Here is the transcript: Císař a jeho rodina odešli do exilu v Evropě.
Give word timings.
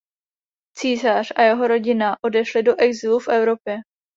Císař 0.77 1.31
a 1.35 1.41
jeho 1.41 1.67
rodina 1.67 2.15
odešli 2.23 2.63
do 2.63 2.75
exilu 2.79 3.19
v 3.19 3.27
Evropě. 3.27 3.79